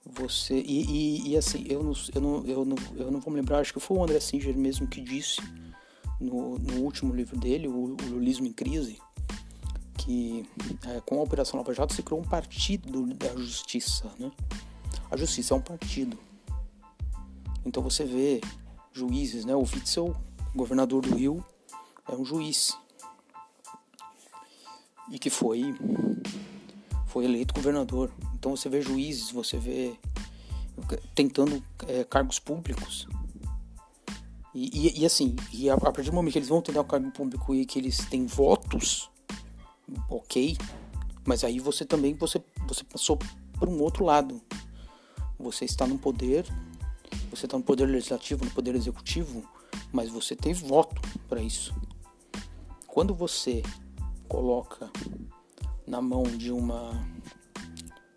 Você 0.07 0.55
e, 0.61 0.85
e, 0.85 1.31
e, 1.31 1.37
assim, 1.37 1.65
eu 1.69 1.83
não, 1.83 1.93
eu 2.15 2.21
não, 2.21 2.47
eu 2.47 2.65
não, 2.65 2.77
eu 2.97 3.11
não 3.11 3.21
vou 3.21 3.33
me 3.33 3.41
lembrar. 3.41 3.59
Acho 3.59 3.73
que 3.73 3.81
foi 3.81 3.97
o 3.97 4.03
André 4.03 4.21
Singer 4.21 4.57
mesmo 4.57 4.87
que 4.87 5.01
disse 5.01 5.41
no, 6.21 6.59
no 6.59 6.81
último 6.83 7.15
livro 7.15 7.39
dele, 7.39 7.69
o, 7.69 7.73
o 7.73 7.97
Lulismo 8.11 8.47
em 8.47 8.53
Crise, 8.53 9.01
que 10.05 10.47
é, 10.87 11.01
com 11.01 11.19
a 11.19 11.23
Operação 11.23 11.59
Lava 11.59 11.73
Jato 11.73 11.95
se 11.95 12.03
criou 12.03 12.21
um 12.21 12.25
partido 12.25 13.07
da 13.15 13.35
justiça, 13.37 14.11
né? 14.19 14.31
A 15.11 15.17
justiça 15.17 15.55
é 15.55 15.57
um 15.57 15.63
partido. 15.63 16.19
Então 17.65 17.83
você 17.83 18.05
vê 18.05 18.43
juízes, 18.93 19.47
né? 19.47 19.55
O 19.57 19.61
Witzel, 19.61 20.15
governador 20.55 21.01
do 21.01 21.15
Rio, 21.15 21.43
é 22.07 22.15
um 22.15 22.25
juiz 22.25 22.77
e 25.11 25.19
que 25.19 25.31
foi 25.31 25.75
foi 27.07 27.25
eleito 27.25 27.55
governador. 27.55 28.13
Então 28.35 28.55
você 28.55 28.69
vê 28.69 28.83
juízes, 28.83 29.31
você 29.31 29.57
vê 29.57 29.97
tentando 31.15 31.65
é, 31.89 32.05
cargos 32.05 32.39
públicos. 32.39 33.09
E, 34.55 34.69
e, 34.73 35.01
e, 35.01 35.07
assim, 35.07 35.35
e 35.53 35.71
a, 35.71 35.75
a 35.75 35.79
partir 35.79 36.11
do 36.11 36.13
momento 36.13 36.33
que 36.33 36.39
eles 36.39 36.49
vão 36.49 36.61
tentar 36.61 36.83
o 36.83 36.85
cargo 36.85 37.11
público 37.11 37.55
e 37.55 37.65
que 37.65 37.79
eles 37.79 38.05
têm 38.05 38.27
votos, 38.27 39.11
ok, 40.09 40.57
mas 41.27 41.45
aí 41.45 41.59
você 41.61 41.85
também 41.85 42.15
você, 42.15 42.43
você 42.67 42.85
passou 42.85 43.19
por 43.59 43.69
um 43.69 43.81
outro 43.81 44.05
lado. 44.05 44.41
Você 45.39 45.65
está 45.65 45.87
no 45.87 45.99
poder, 45.99 46.47
você 47.31 47.47
está 47.47 47.59
no 47.59 47.65
poder 47.65 47.87
legislativo, 47.87 48.45
no 48.45 48.51
poder 48.51 48.75
executivo, 48.75 49.45
mas 49.93 50.09
você 50.09 50.37
tem 50.37 50.53
voto 50.53 51.01
para 51.29 51.43
isso. 51.43 51.75
quando 52.87 53.13
você 53.13 53.63
coloca 54.29 54.91
na 55.87 56.01
mão 56.01 56.23
de 56.23 56.53
uma 56.53 56.93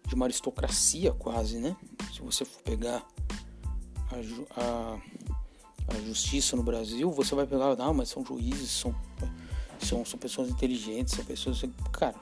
de 0.08 0.16
uma 0.16 0.26
aristocracia 0.26 1.12
quase, 1.14 1.60
né? 1.60 1.76
Se 2.14 2.22
você 2.22 2.46
for 2.46 2.62
pegar 2.62 3.06
a, 4.10 4.62
a, 4.62 5.02
a 5.88 6.02
justiça 6.06 6.56
no 6.56 6.64
Brasil, 6.64 7.12
você 7.12 7.36
vai 7.36 7.46
pegar, 7.46 7.76
não, 7.76 7.94
mas 7.94 8.10
são 8.10 8.24
juízes, 8.24 8.70
são, 8.70 8.96
são, 9.88 10.06
são 10.06 10.20
pessoas 10.20 10.50
inteligentes, 10.50 11.16
são 11.16 11.26
pessoas. 11.26 11.64
Cara, 11.92 12.16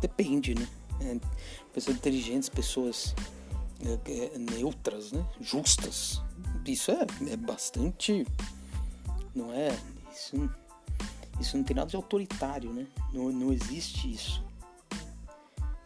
depende, 0.00 0.54
né? 0.54 0.68
É, 1.00 1.18
pessoas 1.72 1.96
inteligentes, 1.96 2.48
pessoas 2.48 3.14
é, 3.84 4.34
é, 4.34 4.38
neutras, 4.38 5.12
né? 5.12 5.24
Justas. 5.40 6.22
Isso 6.66 6.90
é, 6.90 7.06
é 7.30 7.36
bastante. 7.36 8.26
Não 9.34 9.52
é. 9.52 9.76
Isso, 10.12 10.50
isso 11.40 11.56
não 11.56 11.64
tem 11.64 11.74
nada 11.74 11.88
de 11.88 11.96
autoritário, 11.96 12.72
né? 12.72 12.86
Não, 13.12 13.30
não 13.32 13.52
existe 13.52 14.12
isso. 14.12 14.44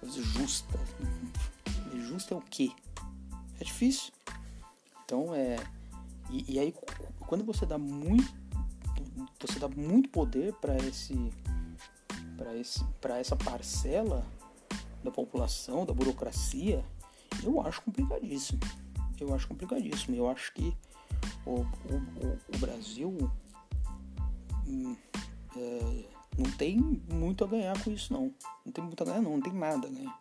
Justa. 0.02 0.78
Justa 2.08 2.34
é 2.34 2.36
o 2.36 2.42
quê? 2.42 2.70
É 3.58 3.64
difícil. 3.64 4.12
Então 5.04 5.34
é. 5.34 5.56
E, 6.30 6.54
e 6.54 6.58
aí 6.58 6.74
quando 7.20 7.44
você 7.44 7.64
dá 7.64 7.78
muito. 7.78 8.43
Você 9.46 9.58
dá 9.58 9.68
muito 9.68 10.08
poder 10.08 10.54
para 10.54 10.76
esse. 10.78 11.14
para 12.36 12.56
esse. 12.56 12.84
para 13.00 13.18
essa 13.18 13.36
parcela 13.36 14.24
da 15.02 15.10
população, 15.10 15.84
da 15.84 15.92
burocracia, 15.92 16.82
eu 17.42 17.60
acho 17.60 17.82
complicadíssimo. 17.82 18.60
Eu 19.20 19.34
acho 19.34 19.46
complicadíssimo. 19.46 20.16
Eu 20.16 20.28
acho 20.28 20.52
que 20.54 20.74
o, 21.44 21.60
o, 21.60 22.38
o 22.54 22.58
Brasil 22.58 23.16
hum, 24.66 24.96
é, 25.56 26.04
não 26.38 26.50
tem 26.52 26.78
muito 27.12 27.44
a 27.44 27.46
ganhar 27.46 27.82
com 27.84 27.90
isso, 27.90 28.12
não. 28.12 28.32
Não 28.64 28.72
tem 28.72 28.82
muito 28.82 29.02
a 29.02 29.06
ganhar, 29.06 29.20
não. 29.20 29.32
Não 29.32 29.42
tem 29.42 29.52
nada 29.52 29.86
a 29.86 29.90
ganhar. 29.90 30.20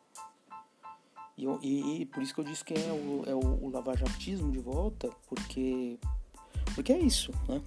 E, 1.38 1.46
eu, 1.46 1.60
e, 1.62 2.02
e 2.02 2.06
por 2.06 2.22
isso 2.22 2.34
que 2.34 2.42
eu 2.42 2.46
disse 2.46 2.64
que 2.64 2.74
é 2.74 2.92
o, 2.92 3.24
é 3.26 3.34
o, 3.34 3.66
o 3.66 3.70
lavajatismo 3.70 4.52
de 4.52 4.60
volta, 4.60 5.10
porque 5.28 5.98
porque 6.74 6.92
é 6.92 7.00
isso, 7.00 7.32
né? 7.48 7.62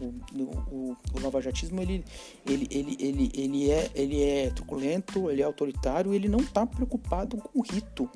O, 0.00 0.74
o, 0.74 0.96
o 1.14 1.20
lavajatismo 1.20 1.80
ele, 1.80 2.04
ele, 2.46 2.66
ele, 2.70 2.96
ele, 3.00 3.32
ele, 3.34 3.70
é, 3.70 3.90
ele 3.94 4.22
é 4.22 4.50
truculento, 4.50 5.30
ele 5.30 5.42
é 5.42 5.44
autoritário, 5.44 6.14
ele 6.14 6.28
não 6.28 6.40
está 6.40 6.66
preocupado 6.66 7.36
com 7.36 7.58
o 7.58 7.62
rito 7.62 8.08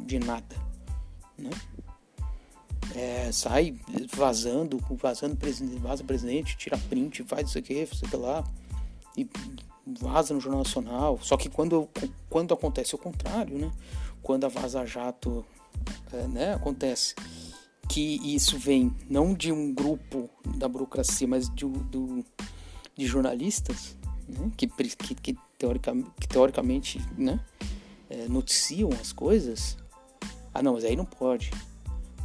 de 0.00 0.18
nada, 0.18 0.56
né? 1.38 1.50
É, 2.94 3.32
sai 3.32 3.74
vazando, 4.14 4.78
vazando 4.90 5.36
presidente, 5.36 5.80
vaza 5.80 6.04
presidente, 6.04 6.56
tira 6.56 6.78
print, 6.78 7.24
faz 7.24 7.48
isso 7.48 7.58
aqui, 7.58 7.86
sei 7.86 8.18
lá, 8.18 8.44
e 9.16 9.28
vaza 9.86 10.32
no 10.32 10.40
Jornal 10.40 10.62
Nacional. 10.62 11.18
Só 11.22 11.36
que 11.36 11.48
quando, 11.48 11.88
quando 12.28 12.54
acontece 12.54 12.94
o 12.94 12.98
contrário, 12.98 13.58
né? 13.58 13.72
Quando 14.22 14.44
a 14.44 14.48
Vaza 14.48 14.86
Jato 14.86 15.44
é, 16.12 16.26
né, 16.28 16.54
acontece 16.54 17.14
que 17.88 18.34
isso 18.34 18.58
vem 18.58 18.94
não 19.08 19.34
de 19.34 19.52
um 19.52 19.72
grupo 19.72 20.28
da 20.56 20.68
burocracia, 20.68 21.26
mas 21.26 21.48
de, 21.48 21.66
do, 21.66 22.24
de 22.96 23.06
jornalistas 23.06 23.96
né, 24.28 24.50
que, 24.56 24.66
que, 24.66 25.14
que, 25.14 25.38
teoricamente, 25.58 26.10
que 26.20 26.28
teoricamente 26.28 27.00
né, 27.16 27.40
é, 28.08 28.28
noticiam 28.28 28.90
as 29.00 29.12
coisas. 29.12 29.76
Ah, 30.52 30.62
não, 30.62 30.74
mas 30.74 30.84
aí 30.84 30.96
não 30.96 31.04
pode. 31.04 31.50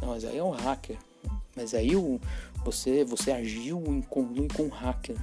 Não, 0.00 0.08
mas 0.08 0.24
aí 0.24 0.38
é 0.38 0.44
um 0.44 0.50
hacker. 0.50 0.98
Mas 1.56 1.74
aí 1.74 1.96
o, 1.96 2.20
você, 2.64 3.04
você 3.04 3.32
agiu 3.32 3.82
em 3.86 4.00
conluio 4.02 4.48
com 4.54 4.64
um 4.64 4.68
hacker. 4.68 5.16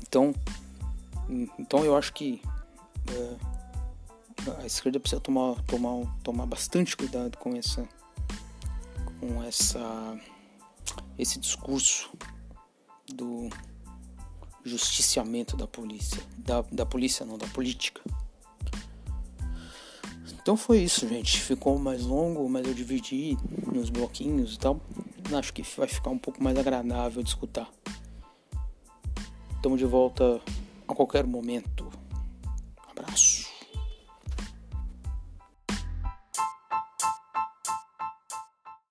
Então, 0.00 0.32
então 1.58 1.84
eu 1.84 1.96
acho 1.96 2.12
que 2.12 2.40
é, 3.08 3.36
a 4.62 4.66
esquerda 4.66 5.00
precisa 5.00 5.20
tomar, 5.20 5.60
tomar, 5.62 6.06
tomar 6.22 6.46
bastante 6.46 6.96
cuidado 6.96 7.36
com 7.38 7.56
essa 7.56 7.86
com 9.20 9.42
essa 9.42 10.18
esse 11.18 11.38
discurso 11.38 12.10
do 13.12 13.48
justiciamento 14.64 15.56
da 15.56 15.66
polícia, 15.66 16.22
da, 16.36 16.62
da 16.62 16.84
polícia 16.84 17.24
não, 17.24 17.38
da 17.38 17.46
política. 17.48 18.02
Então 20.46 20.56
foi 20.56 20.78
isso, 20.78 21.08
gente. 21.08 21.40
Ficou 21.40 21.76
mais 21.78 22.02
longo, 22.04 22.48
mas 22.48 22.66
eu 22.66 22.72
dividi 22.72 23.36
nos 23.72 23.90
bloquinhos 23.90 24.54
e 24.54 24.58
tal. 24.58 24.80
Acho 25.36 25.52
que 25.52 25.62
vai 25.76 25.88
ficar 25.88 26.10
um 26.10 26.18
pouco 26.18 26.42
mais 26.42 26.56
agradável 26.56 27.22
de 27.22 27.28
escutar. 27.28 27.68
Estamos 29.56 29.80
de 29.80 29.86
volta 29.86 30.40
a 30.86 30.94
qualquer 30.94 31.26
momento. 31.26 31.90
Abraço. 32.88 33.35